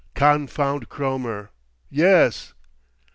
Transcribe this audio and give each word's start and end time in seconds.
"Confound 0.15 0.89
Cromer! 0.89 1.51
Yes!" 1.91 2.55